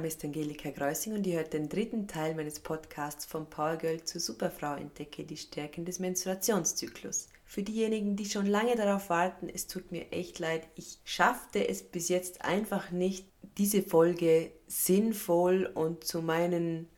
Name 0.00 0.08
ist 0.08 0.24
Angelika 0.24 0.70
Greusing 0.70 1.12
und 1.12 1.26
ihr 1.26 1.36
hört 1.36 1.52
den 1.52 1.68
dritten 1.68 2.08
Teil 2.08 2.34
meines 2.34 2.58
Podcasts 2.58 3.26
vom 3.26 3.50
Power 3.50 3.76
Girl 3.76 4.02
zur 4.02 4.18
Superfrau 4.18 4.74
entdecke 4.76 5.24
die 5.24 5.36
Stärken 5.36 5.84
des 5.84 5.98
Menstruationszyklus. 5.98 7.28
Für 7.44 7.62
diejenigen, 7.62 8.16
die 8.16 8.24
schon 8.24 8.46
lange 8.46 8.76
darauf 8.76 9.10
warten, 9.10 9.50
es 9.50 9.66
tut 9.66 9.92
mir 9.92 10.10
echt 10.10 10.38
leid, 10.38 10.66
ich 10.74 11.00
schaffte 11.04 11.68
es 11.68 11.82
bis 11.82 12.08
jetzt 12.08 12.42
einfach 12.42 12.90
nicht, 12.90 13.26
diese 13.58 13.82
Folge 13.82 14.52
sinnvoll 14.66 15.66
und 15.66 16.02
zu, 16.04 16.22
meinen, 16.22 16.88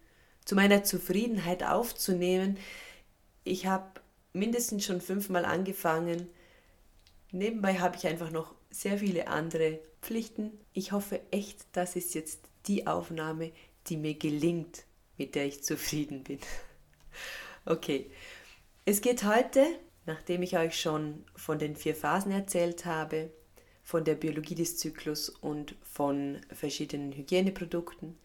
zu 0.45 0.55
meiner 0.55 0.84
Zufriedenheit 0.84 1.64
aufzunehmen. 1.64 2.56
Ich 3.42 3.66
habe 3.66 4.00
mindestens 4.33 4.84
schon 4.84 5.00
fünfmal 5.00 5.45
angefangen. 5.45 6.28
Nebenbei 7.33 7.80
habe 7.80 7.97
ich 7.97 8.06
einfach 8.06 8.30
noch 8.30 8.55
sehr 8.70 8.98
viele 8.98 9.27
andere 9.27 9.80
Pflichten. 10.03 10.53
Ich 10.73 10.92
hoffe 10.92 11.20
echt, 11.33 11.66
das 11.73 11.97
ist 11.97 12.14
jetzt 12.14 12.52
die 12.66 12.87
Aufnahme, 12.87 13.52
die 13.89 13.97
mir 13.97 14.15
gelingt, 14.15 14.84
mit 15.19 15.34
der 15.34 15.47
ich 15.47 15.62
zufrieden 15.62 16.25
bin. 16.25 16.39
Okay, 17.64 18.11
es 18.84 19.00
geht 19.00 19.23
heute, 19.25 19.64
nachdem 20.06 20.42
ich 20.42 20.56
euch 20.59 20.81
schon 20.81 21.25
von 21.36 21.59
den 21.59 21.77
vier 21.77 21.95
Phasen 21.95 22.33
erzählt 22.33 22.84
habe, 22.86 23.31
von 23.84 24.05
der 24.05 24.14
Biologie 24.14 24.55
des 24.55 24.78
Zyklus 24.78 25.28
und 25.28 25.77
von 25.83 26.41
verschiedenen 26.53 27.12
Hygieneprodukten, 27.12 28.19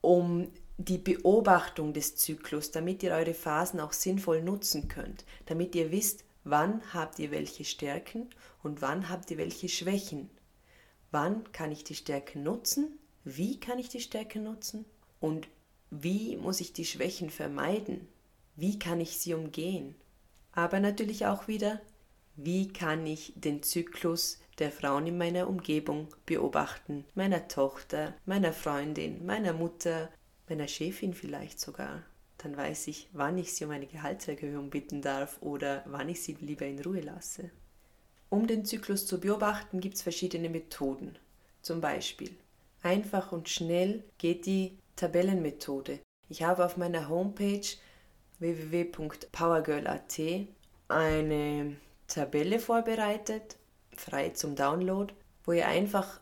um 0.00 0.48
die 0.78 0.98
Beobachtung 0.98 1.94
des 1.94 2.16
Zyklus, 2.16 2.70
damit 2.70 3.02
ihr 3.02 3.12
eure 3.12 3.34
Phasen 3.34 3.80
auch 3.80 3.92
sinnvoll 3.92 4.42
nutzen 4.42 4.88
könnt, 4.88 5.24
damit 5.46 5.74
ihr 5.74 5.90
wisst, 5.90 6.24
wann 6.44 6.82
habt 6.92 7.18
ihr 7.18 7.30
welche 7.30 7.64
Stärken 7.64 8.28
und 8.62 8.82
wann 8.82 9.08
habt 9.08 9.30
ihr 9.30 9.38
welche 9.38 9.68
Schwächen. 9.68 10.28
Wann 11.10 11.50
kann 11.52 11.72
ich 11.72 11.84
die 11.84 11.94
Stärken 11.94 12.42
nutzen? 12.42 12.98
Wie 13.28 13.58
kann 13.58 13.80
ich 13.80 13.88
die 13.88 14.00
Stärken 14.00 14.44
nutzen? 14.44 14.84
Und 15.18 15.48
wie 15.90 16.36
muss 16.36 16.60
ich 16.60 16.72
die 16.72 16.84
Schwächen 16.84 17.28
vermeiden? 17.28 18.06
Wie 18.54 18.78
kann 18.78 19.00
ich 19.00 19.18
sie 19.18 19.34
umgehen? 19.34 19.96
Aber 20.52 20.78
natürlich 20.78 21.26
auch 21.26 21.48
wieder, 21.48 21.80
wie 22.36 22.68
kann 22.68 23.04
ich 23.04 23.32
den 23.34 23.64
Zyklus 23.64 24.38
der 24.60 24.70
Frauen 24.70 25.08
in 25.08 25.18
meiner 25.18 25.48
Umgebung 25.48 26.06
beobachten? 26.24 27.04
Meiner 27.16 27.48
Tochter, 27.48 28.14
meiner 28.26 28.52
Freundin, 28.52 29.26
meiner 29.26 29.54
Mutter, 29.54 30.08
meiner 30.48 30.68
Chefin 30.68 31.12
vielleicht 31.12 31.58
sogar. 31.58 32.04
Dann 32.38 32.56
weiß 32.56 32.86
ich, 32.86 33.08
wann 33.12 33.38
ich 33.38 33.52
sie 33.54 33.64
um 33.64 33.72
eine 33.72 33.88
Gehaltserhöhung 33.88 34.70
bitten 34.70 35.02
darf 35.02 35.42
oder 35.42 35.82
wann 35.86 36.08
ich 36.08 36.22
sie 36.22 36.34
lieber 36.34 36.66
in 36.66 36.78
Ruhe 36.78 37.00
lasse. 37.00 37.50
Um 38.30 38.46
den 38.46 38.64
Zyklus 38.64 39.04
zu 39.04 39.18
beobachten, 39.18 39.80
gibt 39.80 39.96
es 39.96 40.02
verschiedene 40.02 40.48
Methoden. 40.48 41.18
Zum 41.60 41.80
Beispiel 41.80 42.30
einfach 42.86 43.32
und 43.32 43.48
schnell 43.48 44.04
geht 44.18 44.46
die 44.46 44.78
Tabellenmethode. 44.96 46.00
Ich 46.28 46.42
habe 46.42 46.64
auf 46.64 46.76
meiner 46.76 47.08
Homepage 47.08 47.66
www.powergirl.at 48.38 50.20
eine 50.88 51.76
Tabelle 52.06 52.58
vorbereitet, 52.58 53.56
frei 53.96 54.30
zum 54.30 54.54
Download, 54.54 55.12
wo 55.44 55.52
ihr 55.52 55.66
einfach 55.66 56.20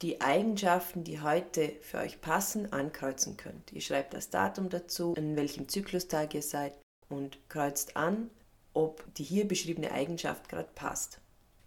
die 0.00 0.20
Eigenschaften, 0.20 1.02
die 1.04 1.20
heute 1.20 1.72
für 1.80 1.98
euch 1.98 2.20
passen, 2.20 2.72
ankreuzen 2.72 3.36
könnt. 3.36 3.72
Ihr 3.72 3.80
schreibt 3.80 4.14
das 4.14 4.30
Datum 4.30 4.68
dazu, 4.68 5.14
in 5.16 5.36
welchem 5.36 5.68
Zyklustag 5.68 6.34
ihr 6.34 6.42
seid 6.42 6.78
und 7.08 7.38
kreuzt 7.48 7.96
an, 7.96 8.30
ob 8.74 9.02
die 9.14 9.24
hier 9.24 9.48
beschriebene 9.48 9.90
Eigenschaft 9.90 10.48
gerade 10.48 10.70
passt. 10.74 11.20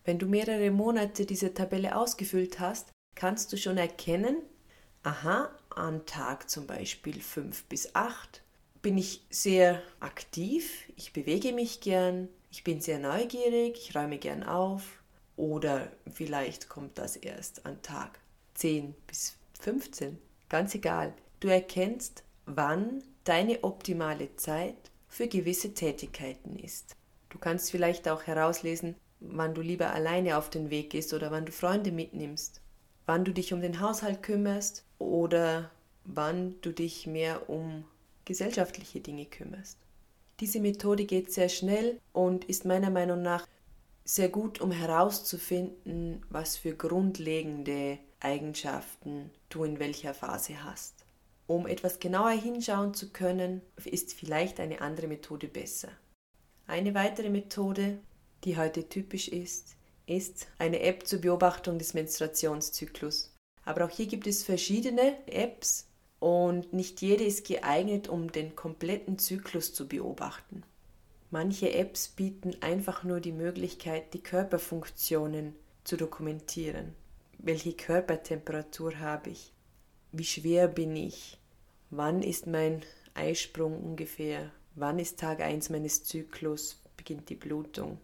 Wenn 0.05 0.19
du 0.19 0.27
mehrere 0.27 0.71
Monate 0.71 1.25
diese 1.25 1.53
Tabelle 1.53 1.97
ausgefüllt 1.97 2.59
hast, 2.59 2.91
kannst 3.15 3.51
du 3.51 3.57
schon 3.57 3.77
erkennen, 3.77 4.37
aha, 5.03 5.49
an 5.69 6.05
Tag 6.05 6.49
zum 6.49 6.67
Beispiel 6.67 7.19
5 7.19 7.63
bis 7.65 7.95
8 7.95 8.41
bin 8.81 8.97
ich 8.97 9.25
sehr 9.29 9.81
aktiv, 9.99 10.91
ich 10.95 11.11
bewege 11.11 11.53
mich 11.53 11.81
gern, 11.81 12.29
ich 12.51 12.63
bin 12.63 12.81
sehr 12.81 12.99
neugierig, 12.99 13.77
ich 13.77 13.95
räume 13.95 14.19
gern 14.19 14.43
auf, 14.43 15.01
oder 15.37 15.91
vielleicht 16.11 16.69
kommt 16.69 16.97
das 16.97 17.15
erst 17.15 17.65
an 17.65 17.81
Tag 17.81 18.19
10 18.53 18.93
bis 19.07 19.35
15. 19.59 20.17
Ganz 20.49 20.75
egal. 20.75 21.13
Du 21.39 21.47
erkennst, 21.47 22.23
wann 22.45 23.03
deine 23.23 23.63
optimale 23.63 24.35
Zeit 24.35 24.91
für 25.07 25.27
gewisse 25.27 25.73
Tätigkeiten 25.73 26.57
ist. 26.57 26.95
Du 27.29 27.39
kannst 27.39 27.71
vielleicht 27.71 28.07
auch 28.07 28.23
herauslesen, 28.23 28.95
wann 29.19 29.53
du 29.53 29.61
lieber 29.61 29.91
alleine 29.91 30.37
auf 30.37 30.49
den 30.49 30.69
Weg 30.69 30.91
gehst 30.91 31.13
oder 31.13 31.31
wann 31.31 31.45
du 31.45 31.51
Freunde 31.51 31.91
mitnimmst, 31.91 32.61
wann 33.05 33.25
du 33.25 33.33
dich 33.33 33.53
um 33.53 33.61
den 33.61 33.79
Haushalt 33.79 34.23
kümmerst 34.23 34.83
oder 34.99 35.69
wann 36.03 36.55
du 36.61 36.71
dich 36.71 37.07
mehr 37.07 37.49
um 37.49 37.85
gesellschaftliche 38.25 38.99
Dinge 38.99 39.25
kümmerst. 39.25 39.77
Diese 40.39 40.59
Methode 40.59 41.05
geht 41.05 41.31
sehr 41.31 41.49
schnell 41.49 41.99
und 42.11 42.45
ist 42.45 42.65
meiner 42.65 42.89
Meinung 42.89 43.21
nach 43.21 43.47
sehr 44.03 44.29
gut, 44.29 44.59
um 44.61 44.71
herauszufinden, 44.71 46.23
was 46.29 46.57
für 46.57 46.75
grundlegende 46.75 47.97
Eigenschaften 48.19 49.31
du 49.49 49.63
in 49.63 49.79
welcher 49.79 50.13
Phase 50.13 50.63
hast. 50.63 51.05
Um 51.47 51.67
etwas 51.67 51.99
genauer 51.99 52.31
hinschauen 52.31 52.93
zu 52.93 53.09
können, 53.09 53.61
ist 53.83 54.13
vielleicht 54.13 54.59
eine 54.59 54.81
andere 54.81 55.07
Methode 55.07 55.47
besser. 55.47 55.89
Eine 56.67 56.95
weitere 56.95 57.29
Methode, 57.29 57.99
die 58.43 58.57
heute 58.57 58.89
typisch 58.89 59.27
ist, 59.27 59.75
ist 60.07 60.47
eine 60.57 60.81
App 60.81 61.07
zur 61.07 61.19
Beobachtung 61.19 61.79
des 61.79 61.93
Menstruationszyklus. 61.93 63.33
Aber 63.63 63.85
auch 63.85 63.89
hier 63.89 64.05
gibt 64.05 64.27
es 64.27 64.43
verschiedene 64.43 65.15
Apps 65.27 65.87
und 66.19 66.73
nicht 66.73 67.01
jede 67.01 67.23
ist 67.23 67.47
geeignet, 67.47 68.07
um 68.07 68.31
den 68.31 68.55
kompletten 68.55 69.17
Zyklus 69.17 69.73
zu 69.73 69.87
beobachten. 69.87 70.63
Manche 71.31 71.73
Apps 71.73 72.07
bieten 72.07 72.55
einfach 72.61 73.03
nur 73.03 73.19
die 73.19 73.31
Möglichkeit, 73.31 74.13
die 74.13 74.21
Körperfunktionen 74.21 75.55
zu 75.83 75.97
dokumentieren. 75.97 76.93
Welche 77.39 77.73
Körpertemperatur 77.73 78.99
habe 78.99 79.31
ich? 79.31 79.51
Wie 80.11 80.23
schwer 80.23 80.67
bin 80.67 80.95
ich? 80.95 81.37
Wann 81.89 82.21
ist 82.21 82.47
mein 82.47 82.83
Eisprung 83.13 83.83
ungefähr? 83.83 84.51
Wann 84.75 84.99
ist 84.99 85.19
Tag 85.19 85.41
1 85.41 85.69
meines 85.69 86.03
Zyklus? 86.03 86.81
Beginnt 86.95 87.29
die 87.29 87.35
Blutung? 87.35 87.99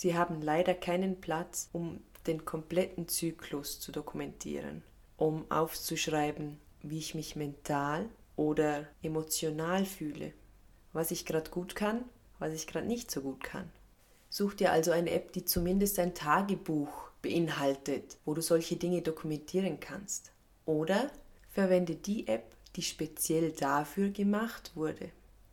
Sie 0.00 0.16
haben 0.16 0.40
leider 0.40 0.72
keinen 0.72 1.20
Platz, 1.20 1.68
um 1.72 2.00
den 2.26 2.46
kompletten 2.46 3.08
Zyklus 3.08 3.80
zu 3.80 3.92
dokumentieren, 3.92 4.82
um 5.18 5.50
aufzuschreiben, 5.50 6.58
wie 6.82 6.98
ich 6.98 7.14
mich 7.14 7.36
mental 7.36 8.08
oder 8.36 8.86
emotional 9.02 9.84
fühle, 9.84 10.32
was 10.92 11.10
ich 11.10 11.26
gerade 11.26 11.50
gut 11.50 11.74
kann 11.74 12.04
was 12.40 12.54
ich 12.54 12.66
gerade 12.66 12.86
nicht 12.86 13.10
so 13.10 13.20
gut 13.20 13.44
kann. 13.44 13.70
Such 14.28 14.54
dir 14.54 14.72
also 14.72 14.90
eine 14.90 15.10
App, 15.10 15.32
die 15.32 15.44
zumindest 15.44 15.98
ein 15.98 16.14
Tagebuch 16.14 17.10
beinhaltet, 17.22 18.16
wo 18.24 18.34
du 18.34 18.42
solche 18.42 18.76
Dinge 18.76 19.02
dokumentieren 19.02 19.78
kannst. 19.78 20.32
Oder 20.66 21.10
verwende 21.50 21.94
die 21.94 22.26
App, 22.26 22.56
die 22.76 22.82
speziell 22.82 23.52
dafür 23.52 24.10
gemacht 24.10 24.72
wurde. 24.74 25.10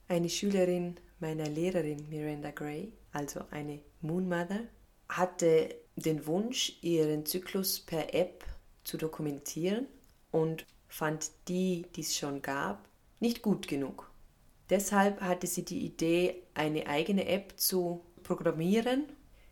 Eine 0.07 0.29
Schülerin 0.29 0.95
meiner 1.19 1.47
Lehrerin 1.49 2.07
Miranda 2.09 2.51
Gray, 2.51 2.93
also 3.11 3.41
eine 3.51 3.79
Moon 4.01 4.27
Mother, 4.27 4.61
hatte 5.09 5.75
den 5.95 6.25
Wunsch, 6.25 6.77
ihren 6.81 7.25
Zyklus 7.25 7.79
per 7.79 8.13
App 8.13 8.45
zu 8.83 8.97
dokumentieren 8.97 9.87
und 10.31 10.65
fand 10.87 11.31
die, 11.47 11.85
die 11.95 12.01
es 12.01 12.15
schon 12.15 12.41
gab, 12.41 12.87
nicht 13.19 13.41
gut 13.41 13.67
genug. 13.67 14.09
Deshalb 14.69 15.21
hatte 15.21 15.47
sie 15.47 15.63
die 15.63 15.85
Idee, 15.85 16.43
eine 16.53 16.87
eigene 16.87 17.27
App 17.27 17.53
zu 17.57 18.01
programmieren. 18.23 19.05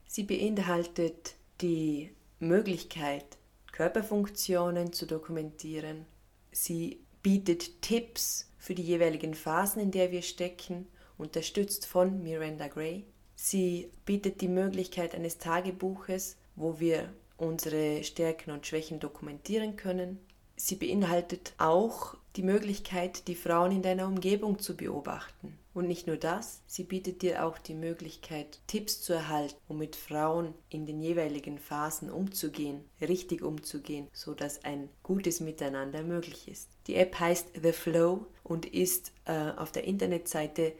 Sie 0.08 0.24
beinhaltet 0.24 1.36
die 1.62 2.12
Möglichkeit, 2.40 3.38
Körperfunktionen 3.72 4.94
zu 4.94 5.06
dokumentieren. 5.06 6.06
Sie 6.52 7.06
bietet 7.22 7.82
Tipps 7.82 8.52
für 8.58 8.76
die 8.76 8.84
jeweiligen 8.84 9.34
Phasen, 9.34 9.82
in 9.82 9.92
der 9.92 10.12
wir 10.12 10.22
stecken, 10.22 10.88
unterstützt 11.18 11.86
von 11.86 12.22
Miranda 12.22 12.68
Gray. 12.68 13.06
Sie 13.36 13.90
bietet 14.06 14.42
die 14.42 14.48
Möglichkeit 14.48 15.14
eines 15.14 15.38
Tagebuches, 15.38 16.38
wo 16.56 16.80
wir 16.80 17.10
unsere 17.38 18.04
Stärken 18.04 18.52
und 18.52 18.66
Schwächen 18.66 19.00
dokumentieren 19.00 19.76
können. 19.76 20.20
Sie 20.56 20.76
beinhaltet 20.76 21.54
auch 21.58 22.16
die 22.38 22.44
Möglichkeit, 22.44 23.28
die 23.28 23.36
Frauen 23.36 23.72
in 23.72 23.82
deiner 23.82 24.08
Umgebung 24.08 24.60
zu 24.60 24.76
beobachten. 24.76 25.58
Und 25.74 25.88
nicht 25.88 26.08
nur 26.08 26.16
das, 26.16 26.62
sie 26.68 26.86
bietet 26.86 27.22
dir 27.22 27.46
auch 27.46 27.58
die 27.58 27.74
Möglichkeit, 27.74 28.60
Tipps 28.66 29.02
zu 29.02 29.12
erhalten, 29.12 29.58
um 29.68 29.78
mit 29.78 29.98
Frauen 29.98 30.54
in 30.70 30.86
den 30.86 31.02
jeweiligen 31.02 31.60
Phasen 31.60 32.10
umzugehen, 32.10 32.80
richtig 33.02 33.42
umzugehen, 33.42 34.08
so 34.14 34.34
dass 34.34 34.64
ein 34.64 34.88
gutes 35.04 35.42
Miteinander 35.42 36.02
möglich 36.04 36.48
ist. 36.48 36.70
Die 36.88 36.96
App 36.96 37.20
heißt 37.20 37.48
The 37.62 37.74
Flow 37.74 38.26
und 38.44 38.66
ist 38.66 39.12
äh, 39.26 39.52
auf 39.58 39.74
der 39.74 39.84
Internetseite 39.84 40.72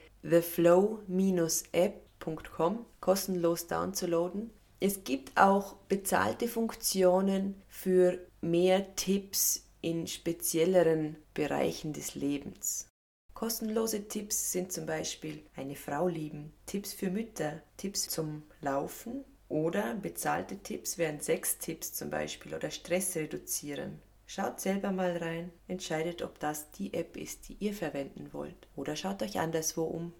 theflow-app.com 2.26 2.84
kostenlos 3.00 3.66
downzuladen. 3.66 4.50
Es 4.80 5.04
gibt 5.04 5.36
auch 5.38 5.76
bezahlte 5.88 6.48
Funktionen 6.48 7.62
für 7.68 8.18
mehr 8.40 8.94
Tipps 8.96 9.66
in 9.80 10.06
spezielleren 10.06 11.16
Bereichen 11.34 11.92
des 11.92 12.14
Lebens. 12.14 12.88
Kostenlose 13.32 14.08
Tipps 14.08 14.52
sind 14.52 14.72
zum 14.72 14.86
Beispiel 14.86 15.44
eine 15.54 15.76
Frau 15.76 16.08
lieben, 16.08 16.52
Tipps 16.64 16.92
für 16.92 17.10
Mütter, 17.10 17.62
Tipps 17.76 18.08
zum 18.08 18.42
Laufen 18.60 19.24
oder 19.48 19.94
bezahlte 19.94 20.58
Tipps 20.58 20.98
wären 20.98 21.20
Sextipps 21.20 21.92
zum 21.92 22.10
Beispiel 22.10 22.54
oder 22.54 22.70
Stress 22.70 23.14
reduzieren. 23.14 24.00
Schaut 24.26 24.60
selber 24.60 24.90
mal 24.90 25.16
rein, 25.18 25.52
entscheidet, 25.68 26.22
ob 26.22 26.40
das 26.40 26.70
die 26.72 26.94
App 26.94 27.16
ist, 27.16 27.48
die 27.48 27.56
ihr 27.60 27.74
verwenden 27.74 28.32
wollt 28.32 28.68
oder 28.74 28.96
schaut 28.96 29.22
euch 29.22 29.38
anderswo 29.38 29.84
um. 29.84 30.12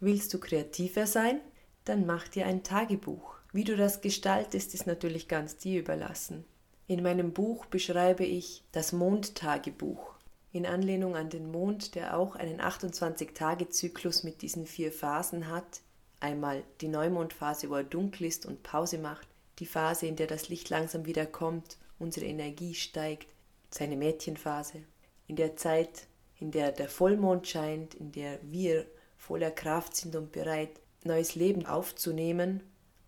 Willst 0.00 0.32
du 0.32 0.40
kreativer 0.40 1.06
sein? 1.06 1.40
Dann 1.84 2.06
mach 2.06 2.26
dir 2.26 2.46
ein 2.46 2.62
Tagebuch. 2.62 3.34
Wie 3.52 3.64
du 3.64 3.76
das 3.76 4.00
gestaltest, 4.00 4.72
ist 4.72 4.86
natürlich 4.86 5.28
ganz 5.28 5.58
dir 5.58 5.78
überlassen. 5.80 6.44
In 6.86 7.02
meinem 7.02 7.32
Buch 7.32 7.66
beschreibe 7.66 8.24
ich 8.24 8.64
das 8.72 8.92
Mondtagebuch 8.92 10.14
in 10.52 10.66
Anlehnung 10.66 11.16
an 11.16 11.28
den 11.28 11.50
Mond, 11.50 11.94
der 11.94 12.16
auch 12.16 12.34
einen 12.34 12.60
28-Tage-Zyklus 12.60 14.24
mit 14.24 14.42
diesen 14.42 14.66
vier 14.66 14.90
Phasen 14.90 15.48
hat. 15.48 15.82
Einmal 16.18 16.64
die 16.80 16.88
Neumondphase, 16.88 17.70
wo 17.70 17.74
er 17.74 17.84
dunkel 17.84 18.26
ist 18.26 18.46
und 18.46 18.62
Pause 18.62 18.98
macht, 18.98 19.28
die 19.58 19.66
Phase, 19.66 20.06
in 20.06 20.16
der 20.16 20.26
das 20.26 20.48
Licht 20.48 20.70
langsam 20.70 21.06
wieder 21.06 21.26
kommt, 21.26 21.76
unsere 21.98 22.26
Energie 22.26 22.74
steigt, 22.74 23.28
seine 23.70 23.96
Mädchenphase, 23.96 24.82
in 25.26 25.36
der 25.36 25.56
Zeit, 25.56 26.06
in 26.38 26.50
der 26.50 26.72
der 26.72 26.88
Vollmond 26.88 27.46
scheint, 27.46 27.94
in 27.94 28.10
der 28.10 28.40
wir 28.42 28.86
voller 29.20 29.50
Kraft 29.50 29.94
sind 29.94 30.16
und 30.16 30.32
bereit, 30.32 30.80
neues 31.04 31.34
Leben 31.34 31.66
aufzunehmen, 31.66 32.62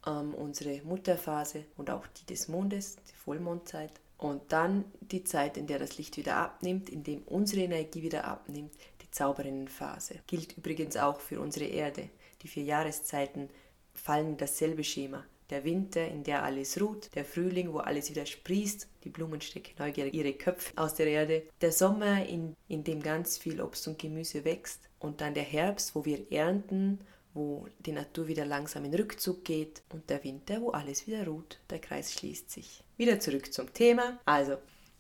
ähm, 0.07 0.35
unsere 0.35 0.83
Mutterphase 0.83 1.65
und 1.77 1.91
auch 1.91 2.07
die 2.07 2.27
des 2.27 2.49
Mondes, 2.49 2.97
die 3.11 3.15
Vollmondzeit. 3.15 3.93
Und 4.19 4.53
dann 4.53 4.85
die 5.01 5.25
Zeit, 5.25 5.57
in 5.57 5.67
der 5.67 5.81
das 5.81 5.99
Licht 5.99 6.17
wieder 6.17 6.37
abnimmt, 6.37 6.91
in 6.91 7.03
dem 7.03 7.23
unsere 7.23 7.63
Energie 7.63 8.03
wieder 8.03 8.25
abnimmt, 8.25 8.73
die 9.01 9.11
Zauberinnenphase. 9.11 10.21
Gilt 10.29 10.57
übrigens 10.57 10.97
auch 10.97 11.19
für 11.19 11.41
unsere 11.41 11.65
Erde. 11.65 12.09
Die 12.43 12.49
vier 12.49 12.63
Jahreszeiten 12.63 13.49
fallen 13.95 14.29
in 14.29 14.37
dasselbe 14.37 14.85
Schema. 14.85 15.25
Der 15.53 15.65
Winter, 15.65 16.09
in 16.09 16.25
der 16.25 16.43
alles 16.43 16.81
ruht, 16.81 17.15
der 17.15 17.25
Frühling, 17.25 17.73
wo 17.73 17.79
alles 17.79 18.11
wieder 18.11 18.27
sprießt, 18.27 18.89
die 19.05 19.11
Blumen 19.11 19.41
stecken 19.41 19.75
neugierig 19.79 20.15
ihre 20.15 20.33
Köpfe 20.33 20.73
aus 20.77 20.95
der 20.95 21.07
Erde, 21.07 21.43
der 21.61 21.73
Sommer, 21.73 22.27
in, 22.27 22.57
in 22.69 22.83
dem 22.83 23.03
ganz 23.03 23.39
viel 23.39 23.61
Obst 23.61 23.87
und 23.87 23.99
Gemüse 23.99 24.45
wächst, 24.45 24.89
und 24.99 25.21
dann 25.21 25.35
der 25.35 25.43
Herbst, 25.43 25.95
wo 25.95 26.05
wir 26.05 26.33
ernten 26.33 27.01
wo 27.35 27.67
die 27.79 27.93
Natur 27.93 28.29
wieder 28.29 28.45
langsam 28.45 28.85
in 28.85 28.95
Rückzug 28.95 29.45
geht 29.45 29.83
und 29.91 30.11
der 30.11 30.23
Winter, 30.25 30.61
wo 30.61 30.71
alles 30.71 31.07
wieder 31.07 31.27
ruht. 31.27 31.59
Der 31.71 31.79
Kreis 31.79 32.13
schließt 32.13 32.51
sich. 32.51 32.85
Wieder 32.97 33.21
zurück 33.21 33.53
zum 33.53 33.73
Thema. 33.73 34.19
Also, 34.25 34.57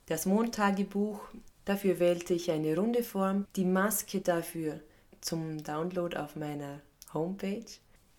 das 0.06 0.26
Mondtagebuch, 0.26 1.20
dafür 1.64 1.98
wählte 1.98 2.34
ich 2.34 2.50
eine 2.50 2.76
runde 2.76 3.02
Form, 3.02 3.46
die 3.56 3.64
Maske 3.64 4.20
dafür 4.20 4.80
zum 5.20 5.62
Download 5.62 6.16
auf 6.16 6.36
meiner 6.36 6.80
Homepage. 7.12 7.64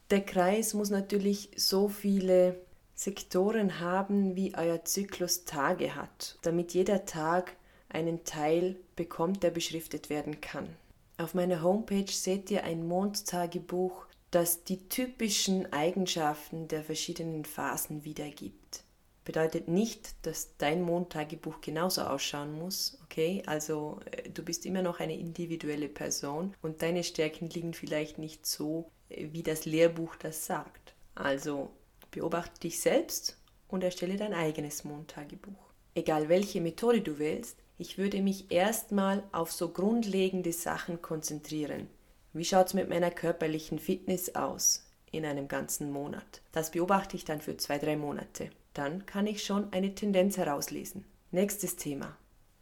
Der 0.10 0.22
Kreis 0.22 0.74
muss 0.74 0.90
natürlich 0.90 1.50
so 1.56 1.88
viele 1.88 2.60
Sektoren 2.96 3.80
haben, 3.80 4.36
wie 4.36 4.56
euer 4.56 4.86
Zyklus 4.86 5.46
Tage 5.46 5.96
hat, 5.96 6.38
damit 6.42 6.74
jeder 6.74 7.06
Tag 7.06 7.56
einen 7.90 8.24
Teil 8.24 8.76
bekommt, 8.96 9.44
der 9.44 9.52
beschriftet 9.52 10.10
werden 10.10 10.42
kann. 10.42 10.68
Auf 11.18 11.34
meiner 11.34 11.62
Homepage 11.62 12.12
seht 12.12 12.50
ihr 12.52 12.64
ein 12.64 12.88
Mondtagebuch, 12.88 14.06
das 14.32 14.64
die 14.64 14.90
typischen 14.90 15.72
Eigenschaften 15.72 16.68
der 16.68 16.84
verschiedenen 16.84 17.46
Phasen 17.46 18.04
wiedergibt. 18.04 18.84
Bedeutet 19.26 19.70
nicht, 19.70 20.16
dass 20.24 20.58
dein 20.58 20.82
Mondtagebuch 20.82 21.62
genauso 21.62 22.02
ausschauen 22.02 22.54
muss, 22.54 22.98
okay? 23.04 23.42
Also 23.46 24.00
äh, 24.12 24.30
du 24.30 24.44
bist 24.44 24.66
immer 24.66 24.82
noch 24.82 25.00
eine 25.00 25.18
individuelle 25.18 25.88
Person 25.88 26.54
und 26.62 26.82
deine 26.82 27.04
Stärken 27.04 27.50
liegen 27.50 27.74
vielleicht 27.74 28.18
nicht 28.18 28.46
so, 28.46 28.92
wie 29.32 29.44
das 29.44 29.66
Lehrbuch 29.66 30.16
das 30.16 30.46
sagt. 30.46 30.94
Also 31.16 31.72
beobachte 32.12 32.62
dich 32.62 32.80
selbst 32.80 33.38
und 33.68 33.84
erstelle 33.84 34.18
dein 34.18 34.34
eigenes 34.34 34.84
Mondtagebuch. 34.84 35.74
Egal 35.96 36.30
welche 36.30 36.62
Methode 36.62 37.02
du 37.02 37.20
wählst, 37.20 37.58
ich 37.78 37.98
würde 37.98 38.22
mich 38.22 38.52
erstmal 38.52 39.24
auf 39.32 39.52
so 39.52 39.70
grundlegende 39.70 40.54
Sachen 40.54 41.02
konzentrieren. 41.02 41.88
Wie 42.34 42.46
schaut 42.46 42.68
es 42.68 42.74
mit 42.74 42.90
meiner 42.90 43.12
körperlichen 43.12 43.80
Fitness 43.80 44.36
aus 44.36 44.88
in 45.12 45.26
einem 45.26 45.48
ganzen 45.48 45.92
Monat? 45.92 46.42
Das 46.52 46.72
beobachte 46.72 47.16
ich 47.16 47.26
dann 47.26 47.42
für 47.42 47.58
zwei, 47.58 47.78
drei 47.78 47.96
Monate. 47.96 48.50
Dann 48.74 49.06
kann 49.06 49.28
ich 49.28 49.44
schon 49.44 49.72
eine 49.72 49.94
Tendenz 49.94 50.38
herauslesen. 50.38 51.06
Nächstes 51.32 51.76
Thema. 51.76 52.16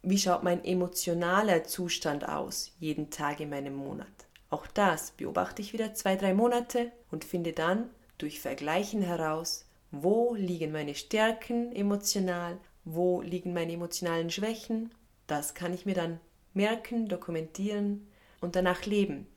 Wie 0.04 0.18
schaut 0.18 0.44
mein 0.44 0.66
emotionaler 0.66 1.64
Zustand 1.64 2.28
aus 2.28 2.72
jeden 2.80 3.12
Tag 3.12 3.40
in 3.40 3.50
meinem 3.50 3.76
Monat? 3.76 4.08
Auch 4.52 4.68
das 4.68 5.12
beobachte 5.12 5.64
ich 5.64 5.74
wieder 5.74 5.96
zwei, 5.96 6.16
drei 6.16 6.36
Monate 6.36 6.92
und 7.10 7.26
finde 7.26 7.54
dann 7.54 7.90
durch 8.20 8.40
Vergleichen 8.40 9.02
heraus, 9.02 9.66
wo 9.90 10.36
liegen 10.36 10.72
meine 10.72 10.94
Stärken 10.94 11.76
emotional, 11.76 12.60
wo 12.86 13.22
liegen 13.22 13.54
meine 13.54 13.74
emotionalen 13.74 14.30
Schwächen 14.30 14.92
das 15.32 15.54
kann 15.54 15.74
ich 15.74 15.86
mir 15.86 15.96
dann 15.96 16.20
merken, 16.54 17.08
dokumentieren 17.08 18.06
und 18.42 18.58
danach 18.58 18.86
leben. 18.86 19.28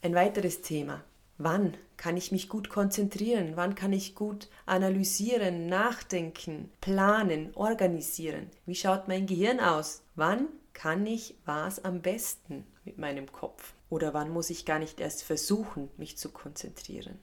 Ein 0.00 0.14
weiteres 0.14 0.62
Thema. 0.62 1.04
Wann 1.36 1.76
kann 1.98 2.16
ich 2.16 2.32
mich 2.32 2.48
gut 2.48 2.70
konzentrieren? 2.70 3.52
Wann 3.54 3.74
kann 3.74 3.92
ich 3.92 4.14
gut 4.14 4.48
analysieren, 4.64 5.66
nachdenken, 5.66 6.70
planen, 6.80 7.50
organisieren? 7.54 8.48
Wie 8.64 8.74
schaut 8.74 9.08
mein 9.08 9.26
Gehirn 9.26 9.60
aus? 9.60 10.02
Wann 10.14 10.46
kann 10.72 11.06
ich 11.06 11.34
was 11.44 11.84
am 11.84 12.00
besten 12.00 12.66
mit 12.86 12.96
meinem 12.96 13.30
Kopf? 13.30 13.74
Oder 13.92 14.14
wann 14.14 14.30
muss 14.30 14.48
ich 14.48 14.64
gar 14.64 14.78
nicht 14.78 15.00
erst 15.00 15.22
versuchen, 15.22 15.90
mich 15.98 16.16
zu 16.16 16.30
konzentrieren? 16.30 17.18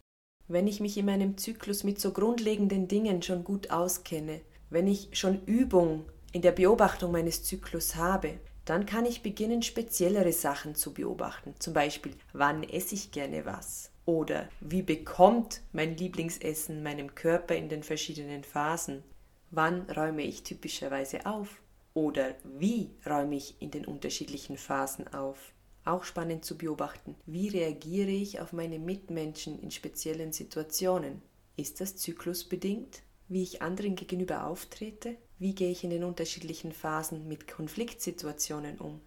Wenn 0.48 0.68
ich 0.68 0.80
mich 0.80 0.98
in 0.98 1.08
meinem 1.08 1.36
Zyklus 1.36 1.84
mit 1.84 2.00
so 2.00 2.12
grundlegenden 2.12 2.88
Dingen 2.88 3.24
schon 3.24 3.44
gut 3.44 3.72
auskenne, 3.72 4.42
wenn 4.70 4.86
ich 4.86 5.10
schon 5.14 5.44
Übung 5.46 6.06
in 6.32 6.44
der 6.44 6.52
Beobachtung 6.52 7.12
meines 7.12 7.44
Zyklus 7.44 7.96
habe, 7.96 8.40
dann 8.66 8.86
kann 8.86 9.08
ich 9.08 9.24
beginnen, 9.24 9.64
speziellere 9.64 10.32
Sachen 10.32 10.76
zu 10.76 10.94
beobachten. 10.94 11.56
Zum 11.58 11.74
Beispiel, 11.74 12.14
wann 12.34 12.62
esse 12.62 12.94
ich 12.94 13.10
gerne 13.10 13.48
was? 13.48 13.90
Oder 14.06 14.48
wie 14.60 14.84
bekommt 14.84 15.62
mein 15.72 15.98
Lieblingsessen 15.98 16.84
meinem 16.84 17.16
Körper 17.16 17.56
in 17.56 17.70
den 17.70 17.82
verschiedenen 17.82 18.44
Phasen? 18.44 19.02
Wann 19.50 19.90
räume 19.90 20.22
ich 20.22 20.44
typischerweise 20.44 21.26
auf? 21.26 21.64
Oder 21.96 22.36
wie 22.44 22.92
räume 23.08 23.38
ich 23.38 23.60
in 23.60 23.72
den 23.72 23.86
unterschiedlichen 23.86 24.56
Phasen 24.56 25.12
auf? 25.16 25.56
Auch 25.90 26.04
spannend 26.04 26.46
zu 26.46 26.56
beobachten, 26.56 27.16
wie 27.26 27.48
reagiere 27.48 28.12
ich 28.12 28.40
auf 28.40 28.54
meine 28.54 28.78
Mitmenschen 28.78 29.60
in 29.60 29.72
speziellen 29.72 30.32
Situationen? 30.32 31.24
Ist 31.56 31.82
das 31.82 31.96
zyklusbedingt? 31.96 33.02
Wie 33.28 33.42
ich 33.42 33.64
anderen 33.64 33.96
gegenüber 33.96 34.46
auftrete? 34.46 35.18
Wie 35.40 35.56
gehe 35.56 35.72
ich 35.72 35.84
in 35.84 35.90
den 35.90 36.04
unterschiedlichen 36.04 36.74
Phasen 36.74 37.28
mit 37.28 37.48
Konfliktsituationen 37.48 38.78
um? 38.78 39.02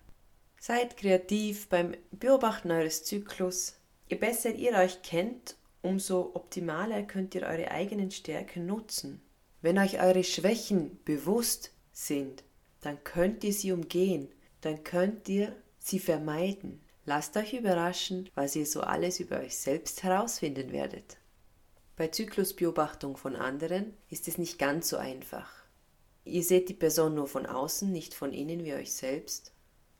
Seid 0.58 0.96
kreativ 0.96 1.68
beim 1.68 1.94
Beobachten 2.10 2.72
eures 2.72 3.04
Zyklus. 3.04 3.76
Je 4.10 4.16
besser 4.16 4.52
ihr 4.52 4.72
euch 4.72 5.02
kennt, 5.02 5.54
umso 5.82 6.32
optimaler 6.34 7.04
könnt 7.04 7.36
ihr 7.36 7.42
eure 7.42 7.70
eigenen 7.70 8.10
Stärken 8.10 8.66
nutzen. 8.66 9.22
Wenn 9.60 9.78
euch 9.78 10.02
eure 10.02 10.24
Schwächen 10.24 10.98
bewusst 11.04 11.70
sind, 11.92 12.42
dann 12.80 13.04
könnt 13.04 13.44
ihr 13.44 13.52
sie 13.52 13.70
umgehen, 13.70 14.26
dann 14.62 14.82
könnt 14.82 15.28
ihr 15.28 15.54
sie 15.88 15.98
vermeiden. 15.98 16.80
Lasst 17.04 17.36
euch 17.36 17.52
überraschen, 17.52 18.30
was 18.34 18.54
ihr 18.54 18.66
so 18.66 18.80
alles 18.80 19.18
über 19.20 19.40
euch 19.40 19.56
selbst 19.56 20.02
herausfinden 20.02 20.72
werdet. 20.72 21.16
Bei 21.96 22.08
Zyklusbeobachtung 22.08 23.16
von 23.16 23.36
anderen 23.36 23.94
ist 24.08 24.28
es 24.28 24.38
nicht 24.38 24.58
ganz 24.58 24.88
so 24.88 24.96
einfach. 24.96 25.50
Ihr 26.24 26.42
seht 26.44 26.68
die 26.68 26.74
Person 26.74 27.14
nur 27.14 27.26
von 27.26 27.46
außen, 27.46 27.90
nicht 27.90 28.14
von 28.14 28.32
innen 28.32 28.64
wie 28.64 28.74
euch 28.74 28.92
selbst. 28.92 29.52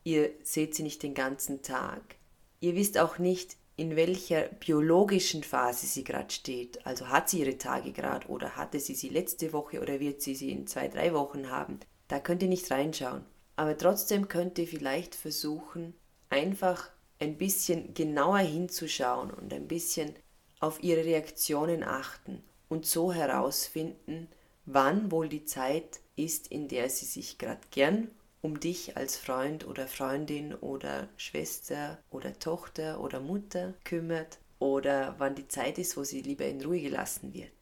Ihr 0.05 0.31
seht 0.43 0.75
sie 0.75 0.85
nicht 0.85 1.03
den 1.03 1.15
ganzen 1.15 1.63
Tag. 1.63 2.17
Ihr 2.61 2.77
wisst 2.77 2.99
auch 2.99 3.19
nicht, 3.19 3.57
in 3.77 3.97
welcher 3.97 4.43
biologischen 4.43 5.43
Phase 5.43 5.87
sie 5.87 6.05
gerade 6.05 6.33
steht. 6.33 6.87
Also 6.87 7.09
hat 7.09 7.29
sie 7.29 7.41
ihre 7.41 7.59
Tage 7.59 7.93
gerade 7.93 8.29
oder 8.29 8.57
hatte 8.57 8.79
sie 8.79 8.95
sie 8.95 9.09
letzte 9.09 9.53
Woche 9.53 9.81
oder 9.81 9.99
wird 9.99 10.23
sie 10.23 10.35
sie 10.35 10.53
in 10.53 10.67
zwei, 10.67 10.89
drei 10.89 11.13
Wochen 11.15 11.51
haben. 11.51 11.81
Da 12.07 12.21
könnt 12.21 12.43
ihr 12.43 12.49
nicht 12.49 12.71
reinschauen. 12.71 13.25
Aber 13.57 13.77
trotzdem 13.77 14.29
könnt 14.29 14.59
ihr 14.59 14.67
vielleicht 14.67 15.15
versuchen, 15.15 15.95
einfach 16.31 16.91
ein 17.19 17.37
bisschen 17.37 17.95
genauer 17.95 18.39
hinzuschauen 18.39 19.31
und 19.31 19.53
ein 19.53 19.69
bisschen 19.69 20.15
auf 20.61 20.83
ihre 20.83 21.05
Reaktionen 21.05 21.83
achten 21.83 22.43
und 22.69 22.87
so 22.87 23.13
herausfinden, 23.13 24.29
wann 24.65 25.11
wohl 25.11 25.29
die 25.29 25.45
Zeit 25.45 26.01
ist, 26.17 26.49
in 26.49 26.69
der 26.69 26.89
sie 26.89 27.05
sich 27.05 27.39
gerade 27.39 27.61
gern 27.71 28.11
um 28.41 28.59
dich 28.59 28.97
als 28.97 29.17
Freund 29.17 29.67
oder 29.67 29.87
Freundin 29.87 30.55
oder 30.55 31.09
Schwester 31.17 31.99
oder 32.11 32.39
Tochter 32.39 33.01
oder 33.01 33.21
Mutter 33.21 33.75
kümmert 33.85 34.39
oder 34.59 35.15
wann 35.19 35.37
die 35.37 35.49
Zeit 35.49 35.79
ist, 35.79 35.97
wo 35.97 36.05
sie 36.05 36.23
lieber 36.23 36.45
in 36.45 36.65
Ruhe 36.65 36.81
gelassen 36.81 37.33
wird. 37.35 37.53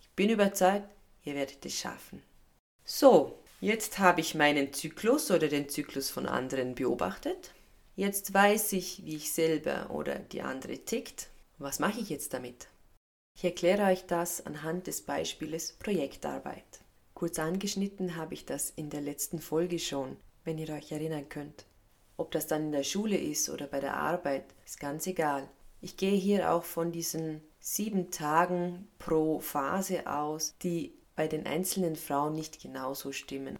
Ich 0.00 0.08
bin 0.10 0.30
überzeugt, 0.30 0.88
ihr 1.24 1.34
werdet 1.34 1.64
es 1.64 1.74
schaffen. 1.74 2.22
So, 2.84 3.39
Jetzt 3.62 3.98
habe 3.98 4.22
ich 4.22 4.34
meinen 4.34 4.72
Zyklus 4.72 5.30
oder 5.30 5.48
den 5.48 5.68
Zyklus 5.68 6.08
von 6.08 6.24
anderen 6.24 6.74
beobachtet. 6.74 7.52
Jetzt 7.94 8.32
weiß 8.32 8.72
ich, 8.72 9.04
wie 9.04 9.16
ich 9.16 9.34
selber 9.34 9.90
oder 9.90 10.18
die 10.18 10.40
andere 10.40 10.78
tickt. 10.78 11.28
Was 11.58 11.78
mache 11.78 12.00
ich 12.00 12.08
jetzt 12.08 12.32
damit? 12.32 12.68
Ich 13.36 13.44
erkläre 13.44 13.84
euch 13.92 14.06
das 14.06 14.46
anhand 14.46 14.86
des 14.86 15.02
Beispieles 15.02 15.72
Projektarbeit. 15.72 16.64
Kurz 17.12 17.38
angeschnitten 17.38 18.16
habe 18.16 18.32
ich 18.32 18.46
das 18.46 18.70
in 18.70 18.88
der 18.88 19.02
letzten 19.02 19.40
Folge 19.40 19.78
schon, 19.78 20.16
wenn 20.44 20.56
ihr 20.56 20.70
euch 20.70 20.90
erinnern 20.90 21.28
könnt. 21.28 21.66
Ob 22.16 22.30
das 22.30 22.46
dann 22.46 22.66
in 22.66 22.72
der 22.72 22.82
Schule 22.82 23.18
ist 23.18 23.50
oder 23.50 23.66
bei 23.66 23.80
der 23.80 23.96
Arbeit, 23.96 24.46
ist 24.64 24.80
ganz 24.80 25.06
egal. 25.06 25.46
Ich 25.82 25.98
gehe 25.98 26.16
hier 26.16 26.50
auch 26.50 26.64
von 26.64 26.92
diesen 26.92 27.42
sieben 27.58 28.10
Tagen 28.10 28.88
pro 28.98 29.40
Phase 29.40 30.06
aus, 30.06 30.54
die 30.62 30.94
bei 31.20 31.28
den 31.28 31.46
einzelnen 31.46 31.96
Frauen 31.96 32.32
nicht 32.32 32.62
genauso 32.62 33.12
stimmen. 33.12 33.58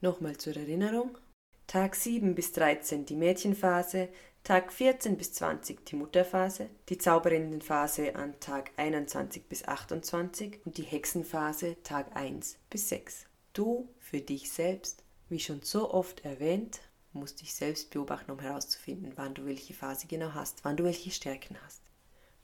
Nochmal 0.00 0.38
zur 0.38 0.56
Erinnerung. 0.56 1.18
Tag 1.66 1.94
7 1.94 2.34
bis 2.34 2.52
13 2.52 3.04
die 3.04 3.16
Mädchenphase, 3.16 4.08
Tag 4.44 4.72
14 4.72 5.18
bis 5.18 5.34
20 5.34 5.84
die 5.84 5.96
Mutterphase, 5.96 6.70
die 6.88 6.96
Zauberinnenphase 6.96 8.16
an 8.16 8.40
Tag 8.40 8.70
21 8.78 9.44
bis 9.46 9.68
28 9.68 10.60
und 10.64 10.78
die 10.78 10.84
Hexenphase 10.84 11.76
Tag 11.82 12.16
1 12.16 12.56
bis 12.70 12.88
6. 12.88 13.26
Du 13.52 13.90
für 13.98 14.22
dich 14.22 14.50
selbst, 14.50 15.04
wie 15.28 15.38
schon 15.38 15.60
so 15.60 15.92
oft 15.92 16.24
erwähnt, 16.24 16.80
musst 17.12 17.42
dich 17.42 17.52
selbst 17.52 17.90
beobachten, 17.90 18.30
um 18.30 18.40
herauszufinden, 18.40 19.12
wann 19.16 19.34
du 19.34 19.44
welche 19.44 19.74
Phase 19.74 20.06
genau 20.06 20.32
hast, 20.32 20.64
wann 20.64 20.78
du 20.78 20.84
welche 20.84 21.10
Stärken 21.10 21.58
hast. 21.62 21.81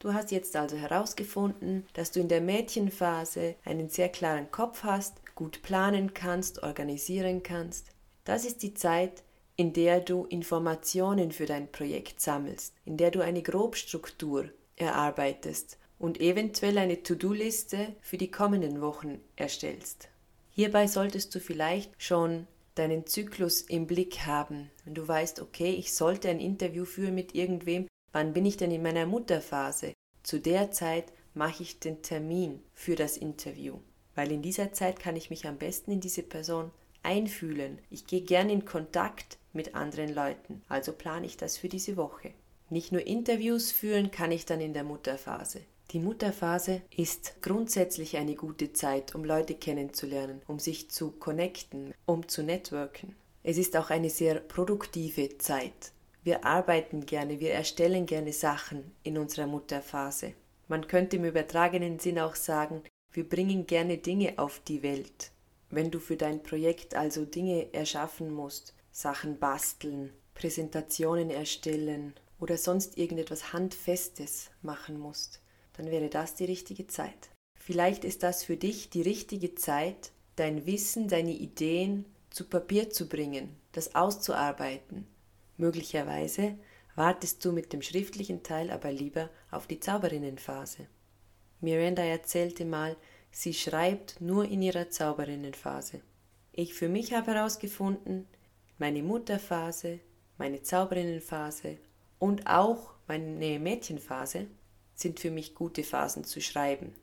Du 0.01 0.15
hast 0.15 0.31
jetzt 0.31 0.55
also 0.55 0.77
herausgefunden, 0.77 1.85
dass 1.93 2.13
du 2.13 2.21
in 2.21 2.29
der 2.29 2.41
Mädchenphase 2.41 3.57
einen 3.65 3.89
sehr 3.89 4.09
klaren 4.09 4.51
Kopf 4.51 4.85
hast, 4.85 5.15
gut 5.35 5.63
planen 5.63 6.15
kannst, 6.15 6.63
organisieren 6.63 7.43
kannst. 7.43 7.89
Das 8.25 8.45
ist 8.45 8.63
die 8.63 8.75
Zeit, 8.75 9.25
in 9.57 9.73
der 9.73 10.01
du 10.01 10.25
Informationen 10.27 11.33
für 11.33 11.47
dein 11.47 11.73
Projekt 11.73 12.21
sammelst, 12.21 12.75
in 12.85 12.97
der 12.97 13.11
du 13.11 13.21
eine 13.21 13.43
Grobstruktur 13.43 14.51
erarbeitest 14.77 15.79
und 15.99 16.21
eventuell 16.21 16.79
eine 16.79 17.03
To-Do-Liste 17.03 17.97
für 18.01 18.19
die 18.19 18.31
kommenden 18.31 18.81
Wochen 18.81 19.21
erstellst. 19.35 20.09
Hierbei 20.53 20.87
solltest 20.87 21.35
du 21.35 21.41
vielleicht 21.41 21.91
schon 22.01 22.47
deinen 22.77 23.07
Zyklus 23.07 23.63
im 23.63 23.89
Blick 23.89 24.27
haben. 24.27 24.71
Wenn 24.85 24.95
du 24.95 25.09
weißt, 25.09 25.41
okay, 25.41 25.73
ich 25.73 25.93
sollte 25.93 26.29
ein 26.29 26.39
Interview 26.39 26.85
führen 26.85 27.17
mit 27.17 27.35
irgendwem, 27.35 27.89
Wann 28.19 28.33
bin 28.33 28.47
ich 28.47 28.57
denn 28.57 28.73
in 28.73 28.83
meiner 28.83 29.07
Mutterphase? 29.07 29.95
Zu 30.25 30.41
der 30.41 30.73
Zeit 30.73 31.13
mache 31.35 31.63
ich 31.63 31.79
den 31.79 32.03
Termin 32.03 32.61
für 32.75 32.97
das 32.97 33.17
Interview, 33.17 33.77
weil 34.17 34.33
in 34.33 34.43
dieser 34.43 34.73
Zeit 34.73 34.99
kann 34.99 35.15
ich 35.15 35.31
mich 35.31 35.47
am 35.47 35.57
besten 35.57 35.93
in 35.93 36.01
diese 36.01 36.25
Person 36.25 36.73
einfühlen. 37.05 37.79
Ich 37.91 38.09
gehe 38.09 38.23
gern 38.23 38.51
in 38.51 38.65
Kontakt 38.65 39.39
mit 39.53 39.77
anderen 39.77 40.13
Leuten, 40.13 40.63
also 40.69 40.93
plane 40.95 41.27
ich 41.27 41.37
das 41.37 41.59
für 41.59 41.69
diese 41.69 41.97
Woche. 41.97 42.33
Nicht 42.71 42.91
nur 42.91 43.07
Interviews 43.07 43.71
führen 43.71 44.11
kann 44.11 44.33
ich 44.33 44.45
dann 44.45 44.61
in 44.61 44.75
der 44.75 44.83
Mutterphase. 44.83 45.61
Die 45.93 46.01
Mutterphase 46.01 46.83
ist 46.97 47.41
grundsätzlich 47.41 48.17
eine 48.17 48.35
gute 48.35 48.73
Zeit, 48.73 49.15
um 49.15 49.25
Leute 49.25 49.55
kennenzulernen, 49.55 50.43
um 50.49 50.59
sich 50.59 50.91
zu 50.91 51.13
connecten, 51.13 51.95
um 52.05 52.27
zu 52.27 52.43
networken. 52.43 53.15
Es 53.45 53.59
ist 53.59 53.77
auch 53.77 53.91
eine 53.91 54.11
sehr 54.11 54.41
produktive 54.41 55.39
Zeit. 55.39 55.93
Wir 56.29 56.45
arbeiten 56.45 57.07
gerne, 57.07 57.41
wir 57.41 57.53
erstellen 57.53 58.05
gerne 58.05 58.35
Sachen 58.35 58.93
in 59.03 59.17
unserer 59.17 59.47
Mutterphase. 59.47 60.35
Man 60.67 60.87
könnte 60.87 61.17
im 61.17 61.25
übertragenen 61.25 61.99
Sinn 62.01 62.19
auch 62.19 62.35
sagen, 62.35 62.83
wir 63.13 63.27
bringen 63.27 63.67
gerne 63.67 63.97
Dinge 63.97 64.35
auf 64.37 64.61
die 64.61 64.83
Welt. 64.83 65.31
Wenn 65.71 65.91
du 65.91 65.99
für 65.99 66.19
dein 66.19 66.43
Projekt 66.43 66.95
also 66.95 67.25
Dinge 67.25 67.73
erschaffen 67.73 68.31
musst, 68.31 68.75
Sachen 68.93 69.39
basteln, 69.39 70.13
Präsentationen 70.35 71.31
erstellen 71.31 72.13
oder 72.39 72.59
sonst 72.59 72.99
irgendetwas 72.99 73.55
Handfestes 73.55 74.51
machen 74.61 74.99
musst, 74.99 75.41
dann 75.79 75.91
wäre 75.91 76.11
das 76.11 76.35
die 76.35 76.45
richtige 76.45 76.89
Zeit. 76.89 77.31
Vielleicht 77.59 78.05
ist 78.05 78.23
das 78.23 78.45
für 78.45 78.59
dich 78.59 78.91
die 78.91 79.01
richtige 79.01 79.55
Zeit, 79.55 80.13
dein 80.37 80.67
Wissen, 80.67 81.09
deine 81.09 81.33
Ideen 81.33 82.05
zu 82.29 82.45
Papier 82.45 82.91
zu 82.91 83.09
bringen, 83.09 83.57
das 83.73 83.95
auszuarbeiten, 83.95 85.07
Möglicherweise 85.59 86.57
wartest 86.95 87.45
du 87.45 87.53
mit 87.53 87.73
dem 87.73 87.83
schriftlichen 87.83 88.43
Teil 88.43 88.71
aber 88.71 88.91
lieber 88.91 89.29
auf 89.51 89.67
die 89.67 89.81
Zauberinnenphase. 89.81 90.87
Miranda 91.61 92.03
erzählte 92.03 92.65
mal, 92.65 92.97
sie 93.31 93.53
schreibt 93.53 94.21
nur 94.21 94.45
in 94.47 94.63
ihrer 94.63 94.89
Zauberinnenphase. 94.89 96.01
Ich 96.53 96.75
für 96.75 96.89
mich 96.89 97.13
habe 97.13 97.35
herausgefunden, 97.35 98.27
meine 98.79 99.03
Mutterphase, 99.03 100.01
meine 100.39 100.63
Zauberinnenphase 100.63 101.79
und 102.19 102.47
auch 102.47 102.95
meine 103.07 103.59
Mädchenphase 103.59 104.47
sind 104.95 105.21
für 105.21 105.31
mich 105.31 105.55
gute 105.55 105.85
Phasen 105.85 106.25
zu 106.25 106.41
schreiben. 106.41 106.95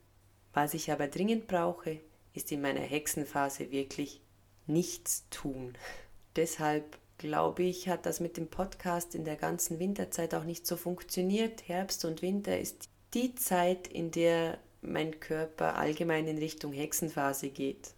Was 0.54 0.74
ich 0.74 0.92
aber 0.92 1.08
dringend 1.08 1.48
brauche, 1.48 2.00
ist 2.34 2.52
in 2.52 2.62
meiner 2.62 2.82
Hexenphase 2.82 3.72
wirklich 3.72 4.22
nichts 4.68 5.26
tun. 5.30 5.78
Deshalb 6.36 6.98
glaube 7.18 7.64
ich, 7.64 7.88
hat 7.88 8.06
das 8.06 8.20
mit 8.20 8.38
dem 8.38 8.48
Podcast 8.48 9.16
in 9.16 9.26
der 9.26 9.36
ganzen 9.36 9.80
Winterzeit 9.80 10.36
auch 10.36 10.44
nicht 10.44 10.68
so 10.68 10.78
funktioniert. 10.78 11.68
Herbst 11.68 12.06
und 12.06 12.22
Winter 12.22 12.60
ist 12.60 12.90
die 13.14 13.36
Zeit, 13.36 13.88
in 13.88 14.12
der 14.12 14.60
mein 14.82 15.20
Körper 15.20 15.78
allgemein 15.78 16.28
in 16.28 16.38
Richtung 16.38 16.72
Hexenphase 16.74 17.50
geht. 17.50 17.96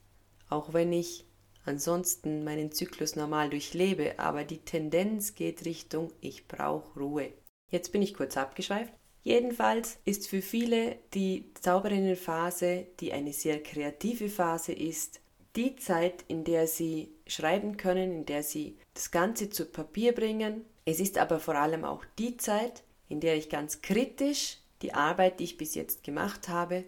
Auch 0.49 0.73
wenn 0.73 0.93
ich 0.93 1.25
ansonsten 1.65 2.43
meinen 2.43 2.71
Zyklus 2.71 3.15
normal 3.15 3.49
durchlebe, 3.49 4.19
aber 4.19 4.43
die 4.43 4.59
Tendenz 4.59 5.35
geht 5.35 5.65
Richtung 5.65 6.13
ich 6.21 6.47
brauche 6.47 6.97
Ruhe. 6.99 7.33
Jetzt 7.69 7.91
bin 7.91 8.01
ich 8.01 8.13
kurz 8.13 8.37
abgeschweift. 8.37 8.93
Jedenfalls 9.23 9.97
ist 10.05 10.29
für 10.29 10.41
viele 10.41 10.99
die 11.13 11.51
Zauberinnenphase, 11.59 12.87
die 13.01 13.11
eine 13.11 13.33
sehr 13.33 13.61
kreative 13.61 14.29
Phase 14.29 14.71
ist, 14.71 15.19
die 15.57 15.75
Zeit, 15.75 16.23
in 16.29 16.45
der 16.45 16.67
sie 16.67 17.16
schreiben 17.27 17.77
können, 17.77 18.11
in 18.11 18.25
der 18.25 18.43
sie 18.43 18.77
das 18.93 19.11
Ganze 19.11 19.49
zu 19.49 19.65
Papier 19.65 20.13
bringen. 20.13 20.65
Es 20.85 20.99
ist 20.99 21.17
aber 21.17 21.39
vor 21.39 21.55
allem 21.55 21.83
auch 21.83 22.03
die 22.17 22.37
Zeit, 22.37 22.83
in 23.09 23.19
der 23.19 23.35
ich 23.35 23.49
ganz 23.49 23.81
kritisch 23.81 24.57
die 24.81 24.93
Arbeit, 24.93 25.39
die 25.39 25.45
ich 25.45 25.57
bis 25.57 25.75
jetzt 25.75 26.03
gemacht 26.03 26.49
habe, 26.49 26.83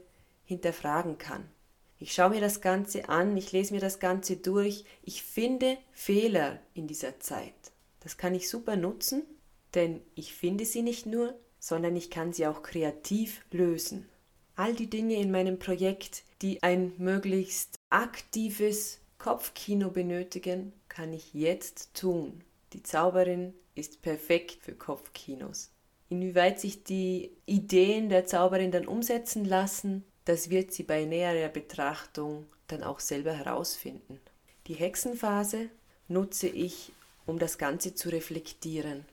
hinterfragen 0.45 1.17
kann. 1.17 1.49
Ich 1.97 2.13
schaue 2.13 2.29
mir 2.29 2.41
das 2.41 2.61
Ganze 2.61 3.09
an, 3.09 3.35
ich 3.35 3.51
lese 3.51 3.73
mir 3.73 3.81
das 3.81 3.99
Ganze 3.99 4.37
durch, 4.37 4.85
ich 5.03 5.23
finde 5.23 5.77
Fehler 5.91 6.59
in 6.73 6.87
dieser 6.87 7.19
Zeit. 7.19 7.53
Das 7.99 8.17
kann 8.17 8.33
ich 8.33 8.49
super 8.49 8.77
nutzen, 8.77 9.23
denn 9.75 10.01
ich 10.15 10.33
finde 10.33 10.65
sie 10.65 10.81
nicht 10.81 11.05
nur, 11.05 11.37
sondern 11.59 11.95
ich 11.95 12.09
kann 12.09 12.31
sie 12.31 12.47
auch 12.47 12.63
kreativ 12.63 13.43
lösen. 13.51 14.07
All 14.55 14.73
die 14.73 14.89
Dinge 14.89 15.15
in 15.15 15.31
meinem 15.31 15.59
Projekt, 15.59 16.23
die 16.41 16.63
ein 16.63 16.93
möglichst 16.97 17.75
aktives 17.89 18.99
Kopfkino 19.19 19.91
benötigen, 19.91 20.71
kann 20.87 21.11
ich 21.11 21.33
jetzt 21.33 21.93
tun. 21.93 22.41
Die 22.71 22.83
Zauberin 22.83 23.53
ist 23.75 24.01
perfekt 24.01 24.59
für 24.61 24.73
Kopfkinos. 24.73 25.71
Inwieweit 26.07 26.59
sich 26.59 26.85
die 26.85 27.31
Ideen 27.45 28.07
der 28.07 28.25
Zauberin 28.25 28.71
dann 28.71 28.87
umsetzen 28.87 29.43
lassen, 29.43 30.05
das 30.23 30.49
wird 30.49 30.71
sie 30.71 30.83
bei 30.83 31.03
näherer 31.03 31.49
Betrachtung 31.49 32.45
dann 32.67 32.81
auch 32.81 33.01
selber 33.01 33.33
herausfinden. 33.33 34.19
Die 34.67 34.75
Hexenphase 34.75 35.69
nutze 36.07 36.47
ich, 36.47 36.93
um 37.25 37.39
das 37.39 37.57
Ganze 37.57 37.95
zu 37.95 38.09
reflektieren, 38.09 39.05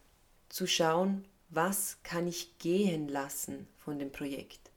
zu 0.48 0.68
schauen, 0.68 1.24
was 1.48 1.98
kann 2.04 2.28
ich 2.28 2.58
gehen 2.58 3.08
lassen 3.08 3.66
von 3.78 3.98
dem 3.98 4.12
Projekt. 4.12 4.70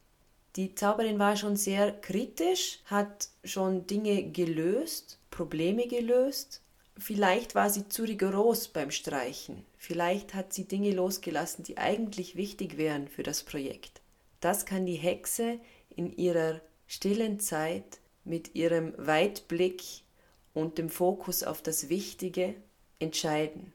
Die 0.56 0.74
Zauberin 0.74 1.20
war 1.20 1.38
schon 1.38 1.56
sehr 1.56 1.92
kritisch, 1.92 2.80
hat 2.86 3.30
schon 3.44 3.86
Dinge 3.86 4.32
gelöst, 4.32 5.20
Probleme 5.30 5.88
gelöst. 5.88 6.62
Vielleicht 6.98 7.56
war 7.56 7.70
sie 7.70 7.88
zu 7.88 8.04
rigoros 8.04 8.68
beim 8.68 8.92
Streichen. 8.92 9.64
Vielleicht 9.78 10.34
hat 10.34 10.52
sie 10.52 10.66
Dinge 10.66 10.92
losgelassen, 10.92 11.64
die 11.64 11.78
eigentlich 11.78 12.36
wichtig 12.36 12.78
wären 12.78 13.08
für 13.08 13.24
das 13.24 13.44
Projekt. 13.44 14.02
Das 14.40 14.66
kann 14.66 14.86
die 14.86 14.96
Hexe 14.96 15.60
in 15.96 16.12
ihrer 16.18 16.62
stillen 16.88 17.40
Zeit 17.40 18.00
mit 18.26 18.56
ihrem 18.56 18.94
Weitblick 18.98 19.84
und 20.54 20.78
dem 20.78 20.90
Fokus 20.90 21.44
auf 21.44 21.62
das 21.62 21.90
Wichtige 21.90 22.56
entscheiden. 23.00 23.72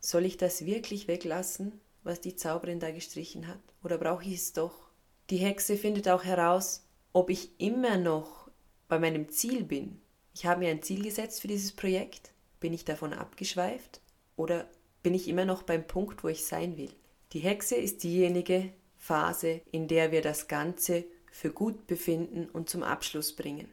Soll 0.00 0.24
ich 0.24 0.36
das 0.36 0.66
wirklich 0.66 1.08
weglassen, 1.08 1.80
was 2.02 2.20
die 2.20 2.36
Zauberin 2.36 2.80
da 2.80 2.90
gestrichen 2.90 3.46
hat? 3.46 3.60
Oder 3.82 3.98
brauche 3.98 4.24
ich 4.24 4.34
es 4.34 4.52
doch? 4.52 4.87
Die 5.30 5.36
Hexe 5.36 5.76
findet 5.76 6.08
auch 6.08 6.24
heraus, 6.24 6.86
ob 7.12 7.28
ich 7.28 7.60
immer 7.60 7.98
noch 7.98 8.50
bei 8.88 8.98
meinem 8.98 9.28
Ziel 9.28 9.64
bin. 9.64 10.00
Ich 10.34 10.46
habe 10.46 10.60
mir 10.60 10.70
ein 10.70 10.82
Ziel 10.82 11.02
gesetzt 11.02 11.42
für 11.42 11.48
dieses 11.48 11.72
Projekt. 11.72 12.32
Bin 12.60 12.72
ich 12.72 12.84
davon 12.84 13.12
abgeschweift? 13.12 14.00
Oder 14.36 14.68
bin 15.02 15.14
ich 15.14 15.28
immer 15.28 15.44
noch 15.44 15.62
beim 15.62 15.86
Punkt, 15.86 16.24
wo 16.24 16.28
ich 16.28 16.46
sein 16.46 16.76
will? 16.76 16.94
Die 17.32 17.40
Hexe 17.40 17.76
ist 17.76 18.02
diejenige 18.04 18.72
Phase, 18.96 19.60
in 19.70 19.86
der 19.86 20.12
wir 20.12 20.22
das 20.22 20.48
Ganze 20.48 21.04
für 21.30 21.52
gut 21.52 21.86
befinden 21.86 22.48
und 22.48 22.70
zum 22.70 22.82
Abschluss 22.82 23.36
bringen. 23.36 23.68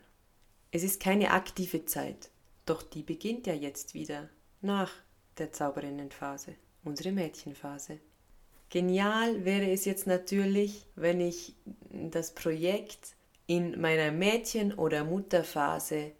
Es 0.71 0.83
ist 0.83 0.99
keine 0.99 1.31
aktive 1.31 1.85
Zeit. 1.85 2.29
Doch 2.65 2.83
die 2.83 3.03
beginnt 3.03 3.47
ja 3.47 3.53
jetzt 3.53 3.93
wieder 3.93 4.29
nach 4.61 4.91
der 5.37 5.51
Zauberinnenphase, 5.51 6.55
unsere 6.83 7.11
Mädchenphase. 7.11 7.99
Genial 8.69 9.45
wäre 9.45 9.71
es 9.71 9.85
jetzt 9.85 10.07
natürlich, 10.07 10.85
wenn 10.95 11.21
ich 11.21 11.55
das 11.91 12.33
Projekt 12.33 13.15
in 13.47 13.79
meiner 13.79 14.11
Mädchen- 14.11 14.73
oder 14.73 15.03
Mutterphase 15.03 16.11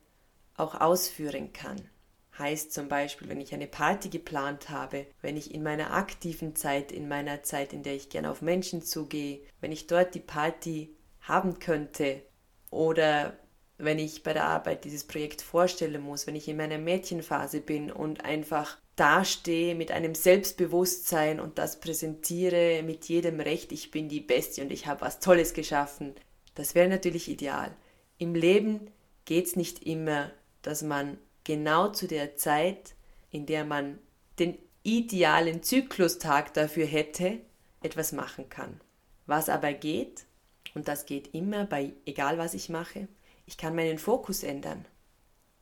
auch 0.55 0.79
ausführen 0.79 1.53
kann. 1.53 1.89
Heißt 2.37 2.73
zum 2.73 2.89
Beispiel, 2.89 3.29
wenn 3.29 3.39
ich 3.39 3.53
eine 3.53 3.67
Party 3.67 4.09
geplant 4.09 4.69
habe, 4.69 5.07
wenn 5.21 5.37
ich 5.37 5.53
in 5.53 5.63
meiner 5.63 5.91
aktiven 5.91 6.55
Zeit, 6.55 6.91
in 6.91 7.07
meiner 7.07 7.43
Zeit, 7.43 7.71
in 7.71 7.81
der 7.81 7.95
ich 7.95 8.09
gerne 8.09 8.29
auf 8.29 8.41
Menschen 8.41 8.81
zugehe, 8.81 9.41
wenn 9.61 9.71
ich 9.71 9.87
dort 9.87 10.15
die 10.15 10.19
Party 10.19 10.95
haben 11.21 11.59
könnte 11.59 12.21
oder 12.69 13.37
wenn 13.77 13.99
ich 13.99 14.23
bei 14.23 14.33
der 14.33 14.45
Arbeit 14.45 14.83
dieses 14.83 15.05
Projekt 15.05 15.41
vorstellen 15.41 16.01
muss, 16.01 16.27
wenn 16.27 16.35
ich 16.35 16.47
in 16.47 16.57
meiner 16.57 16.77
Mädchenphase 16.77 17.61
bin 17.61 17.91
und 17.91 18.23
einfach 18.23 18.77
dastehe 18.95 19.75
mit 19.75 19.91
einem 19.91 20.15
Selbstbewusstsein 20.15 21.39
und 21.39 21.57
das 21.57 21.79
präsentiere 21.79 22.81
mit 22.83 23.05
jedem 23.05 23.39
Recht, 23.39 23.71
ich 23.71 23.91
bin 23.91 24.07
die 24.09 24.21
Beste 24.21 24.61
und 24.61 24.71
ich 24.71 24.87
habe 24.87 25.01
was 25.01 25.19
Tolles 25.19 25.53
geschaffen, 25.53 26.15
das 26.53 26.75
wäre 26.75 26.87
natürlich 26.87 27.29
ideal. 27.29 27.75
Im 28.17 28.33
Leben 28.35 28.91
geht 29.25 29.47
es 29.47 29.55
nicht 29.55 29.83
immer, 29.83 30.31
dass 30.61 30.81
man 30.81 31.17
genau 31.43 31.89
zu 31.89 32.07
der 32.07 32.37
Zeit, 32.37 32.95
in 33.31 33.45
der 33.45 33.65
man 33.65 33.99
den 34.39 34.57
idealen 34.83 35.63
Zyklustag 35.63 36.53
dafür 36.53 36.85
hätte, 36.85 37.39
etwas 37.81 38.13
machen 38.13 38.49
kann. 38.49 38.79
Was 39.25 39.49
aber 39.49 39.73
geht, 39.73 40.25
und 40.73 40.87
das 40.87 41.05
geht 41.05 41.33
immer 41.33 41.65
bei 41.65 41.93
egal 42.05 42.37
was 42.37 42.53
ich 42.53 42.69
mache, 42.69 43.07
ich 43.45 43.57
kann 43.57 43.75
meinen 43.75 43.97
Fokus 43.97 44.43
ändern. 44.43 44.85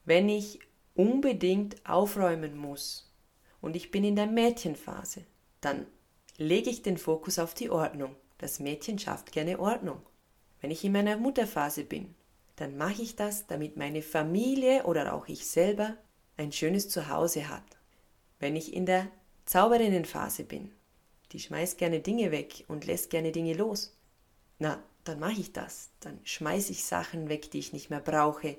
Wenn 0.06 0.30
ich 0.30 0.60
unbedingt 0.94 1.86
aufräumen 1.86 2.58
muss 2.58 3.13
und 3.64 3.78
ich 3.78 3.92
bin 3.92 4.04
in 4.04 4.18
der 4.18 4.28
Mädchenphase, 4.28 5.24
dann 5.62 5.88
lege 6.38 6.70
ich 6.70 6.82
den 6.82 6.98
Fokus 6.98 7.40
auf 7.40 7.54
die 7.54 7.70
Ordnung. 7.70 8.14
Das 8.38 8.60
Mädchen 8.60 9.00
schafft 9.00 9.32
gerne 9.32 9.58
Ordnung. 9.58 10.02
Wenn 10.60 10.70
ich 10.70 10.84
in 10.84 10.92
meiner 10.92 11.16
Mutterphase 11.16 11.86
bin, 11.86 12.14
dann 12.58 12.76
mache 12.76 13.02
ich 13.02 13.16
das, 13.16 13.48
damit 13.48 13.78
meine 13.78 14.02
Familie 14.02 14.84
oder 14.84 15.14
auch 15.14 15.30
ich 15.30 15.48
selber 15.48 15.96
ein 16.36 16.52
schönes 16.52 16.90
Zuhause 16.90 17.48
hat. 17.48 17.64
Wenn 18.38 18.58
ich 18.58 18.74
in 18.74 18.86
der 18.86 19.08
Zauberinnenphase 19.46 20.44
bin, 20.44 20.74
die 21.32 21.40
schmeißt 21.40 21.78
gerne 21.78 22.02
Dinge 22.02 22.32
weg 22.32 22.66
und 22.68 22.86
lässt 22.86 23.10
gerne 23.12 23.32
Dinge 23.32 23.54
los, 23.54 23.98
na, 24.60 24.84
dann 25.06 25.22
mache 25.22 25.40
ich 25.40 25.54
das. 25.54 25.90
Dann 26.02 26.20
schmeiße 26.26 26.74
ich 26.74 26.84
Sachen 26.84 27.30
weg, 27.30 27.50
die 27.52 27.60
ich 27.60 27.72
nicht 27.72 27.90
mehr 27.90 28.02
brauche 28.02 28.58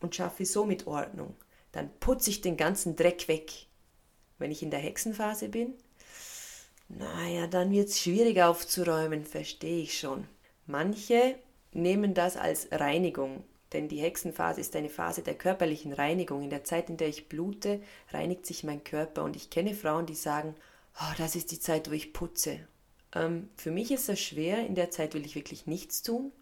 und 0.00 0.16
schaffe 0.16 0.44
somit 0.46 0.88
Ordnung. 0.88 1.36
Dann 1.70 1.96
putze 2.00 2.30
ich 2.30 2.40
den 2.40 2.56
ganzen 2.56 2.96
Dreck 2.96 3.28
weg. 3.28 3.68
Wenn 4.42 4.50
ich 4.50 4.62
in 4.62 4.70
der 4.70 4.80
Hexenphase 4.80 5.48
bin, 5.48 5.74
naja, 6.88 7.46
dann 7.46 7.70
wird 7.70 7.88
es 7.88 8.00
schwierig 8.00 8.42
aufzuräumen, 8.42 9.24
verstehe 9.24 9.82
ich 9.82 9.98
schon. 9.98 10.26
Manche 10.66 11.36
nehmen 11.72 12.12
das 12.12 12.36
als 12.36 12.68
Reinigung, 12.70 13.44
denn 13.72 13.88
die 13.88 14.00
Hexenphase 14.00 14.60
ist 14.60 14.76
eine 14.76 14.90
Phase 14.90 15.22
der 15.22 15.34
körperlichen 15.34 15.92
Reinigung. 15.92 16.42
In 16.42 16.50
der 16.50 16.64
Zeit, 16.64 16.90
in 16.90 16.98
der 16.98 17.08
ich 17.08 17.28
blute, 17.28 17.80
reinigt 18.10 18.44
sich 18.44 18.64
mein 18.64 18.84
Körper. 18.84 19.24
Und 19.24 19.36
ich 19.36 19.48
kenne 19.48 19.74
Frauen, 19.74 20.04
die 20.04 20.14
sagen, 20.14 20.54
oh, 21.00 21.14
das 21.16 21.36
ist 21.36 21.50
die 21.50 21.60
Zeit, 21.60 21.88
wo 21.88 21.94
ich 21.94 22.12
putze. 22.12 22.60
Ähm, 23.14 23.48
für 23.56 23.70
mich 23.70 23.90
ist 23.90 24.08
das 24.08 24.20
schwer, 24.20 24.66
in 24.66 24.74
der 24.74 24.90
Zeit 24.90 25.14
will 25.14 25.24
ich 25.24 25.34
wirklich 25.34 25.66
nichts 25.66 26.02
tun, 26.02 26.32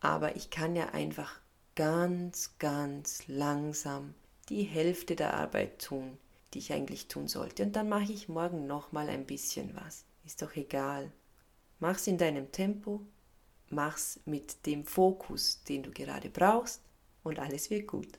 aber 0.00 0.36
ich 0.36 0.50
kann 0.50 0.74
ja 0.74 0.90
einfach 0.90 1.40
ganz, 1.76 2.54
ganz 2.58 3.22
langsam 3.28 4.14
die 4.48 4.62
Hälfte 4.62 5.14
der 5.14 5.34
Arbeit 5.34 5.80
tun, 5.82 6.18
die 6.52 6.58
ich 6.58 6.72
eigentlich 6.72 7.08
tun 7.08 7.28
sollte. 7.28 7.62
Und 7.62 7.76
dann 7.76 7.88
mache 7.88 8.12
ich 8.12 8.28
morgen 8.28 8.66
nochmal 8.66 9.08
ein 9.08 9.26
bisschen 9.26 9.74
was. 9.74 10.04
Ist 10.24 10.42
doch 10.42 10.54
egal. 10.56 11.12
Mach's 11.78 12.06
in 12.06 12.18
deinem 12.18 12.52
Tempo, 12.52 13.00
mach's 13.68 14.20
mit 14.24 14.66
dem 14.66 14.84
Fokus, 14.84 15.62
den 15.64 15.82
du 15.82 15.90
gerade 15.90 16.28
brauchst 16.28 16.82
und 17.22 17.38
alles 17.38 17.70
wird 17.70 17.86
gut. 17.86 18.18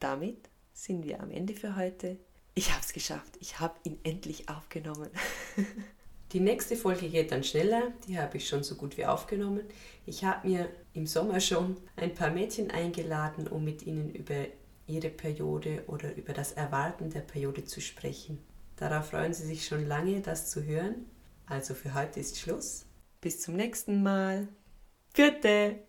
Damit 0.00 0.48
sind 0.72 1.04
wir 1.04 1.20
am 1.20 1.30
Ende 1.30 1.54
für 1.54 1.76
heute. 1.76 2.18
Ich 2.54 2.70
habe 2.70 2.82
es 2.82 2.92
geschafft. 2.92 3.36
Ich 3.40 3.60
habe 3.60 3.74
ihn 3.84 3.98
endlich 4.02 4.48
aufgenommen. 4.48 5.10
Die 6.32 6.40
nächste 6.40 6.74
Folge 6.74 7.08
geht 7.08 7.30
dann 7.30 7.44
schneller, 7.44 7.92
die 8.08 8.18
habe 8.18 8.38
ich 8.38 8.48
schon 8.48 8.64
so 8.64 8.74
gut 8.74 8.96
wie 8.96 9.06
aufgenommen. 9.06 9.62
Ich 10.04 10.24
habe 10.24 10.48
mir 10.48 10.68
im 10.92 11.06
Sommer 11.06 11.38
schon 11.38 11.76
ein 11.94 12.12
paar 12.12 12.30
Mädchen 12.30 12.72
eingeladen, 12.72 13.46
um 13.46 13.62
mit 13.62 13.86
ihnen 13.86 14.10
über 14.12 14.46
ihre 14.86 15.10
Periode 15.10 15.84
oder 15.86 16.14
über 16.14 16.32
das 16.32 16.52
Erwarten 16.52 17.10
der 17.10 17.20
Periode 17.20 17.64
zu 17.64 17.80
sprechen. 17.80 18.38
Darauf 18.76 19.10
freuen 19.10 19.34
sie 19.34 19.46
sich 19.46 19.66
schon 19.66 19.86
lange, 19.86 20.20
das 20.20 20.50
zu 20.50 20.64
hören. 20.64 21.06
Also 21.46 21.74
für 21.74 21.94
heute 21.94 22.20
ist 22.20 22.38
Schluss. 22.38 22.86
Bis 23.20 23.40
zum 23.40 23.56
nächsten 23.56 24.02
Mal. 24.02 24.48
Vierte! 25.12 25.80